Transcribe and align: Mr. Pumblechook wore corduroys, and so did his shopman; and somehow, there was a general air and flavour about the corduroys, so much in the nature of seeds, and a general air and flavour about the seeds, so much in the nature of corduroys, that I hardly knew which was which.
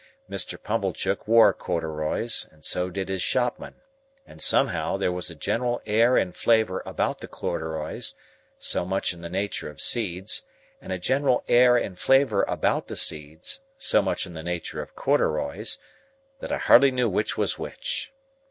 Mr. 0.27 0.57
Pumblechook 0.59 1.27
wore 1.27 1.53
corduroys, 1.53 2.49
and 2.51 2.65
so 2.65 2.89
did 2.89 3.07
his 3.07 3.21
shopman; 3.21 3.75
and 4.25 4.41
somehow, 4.41 4.97
there 4.97 5.11
was 5.11 5.29
a 5.29 5.35
general 5.35 5.79
air 5.85 6.17
and 6.17 6.35
flavour 6.35 6.81
about 6.87 7.19
the 7.19 7.27
corduroys, 7.27 8.15
so 8.57 8.83
much 8.83 9.13
in 9.13 9.21
the 9.21 9.29
nature 9.29 9.69
of 9.69 9.79
seeds, 9.79 10.47
and 10.81 10.91
a 10.91 10.97
general 10.97 11.43
air 11.47 11.77
and 11.77 11.99
flavour 11.99 12.41
about 12.47 12.87
the 12.87 12.95
seeds, 12.95 13.61
so 13.77 14.01
much 14.01 14.25
in 14.25 14.33
the 14.33 14.41
nature 14.41 14.81
of 14.81 14.95
corduroys, 14.95 15.77
that 16.39 16.51
I 16.51 16.57
hardly 16.57 16.89
knew 16.89 17.07
which 17.07 17.37
was 17.37 17.59
which. 17.59 18.11